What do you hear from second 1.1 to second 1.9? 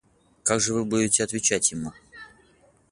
отвечать